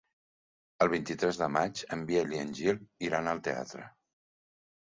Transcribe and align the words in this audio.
El 0.85 0.89
vint-i-tres 0.93 1.39
de 1.41 1.49
maig 1.59 1.83
en 1.97 2.07
Biel 2.09 2.35
i 2.37 2.41
en 2.47 2.57
Gil 2.63 2.81
iran 3.11 3.33
al 3.35 3.45
teatre. 3.51 3.87